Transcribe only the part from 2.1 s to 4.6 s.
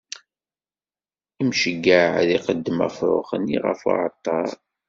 ad iqeddem afṛux-nni ɣef uɛalṭar.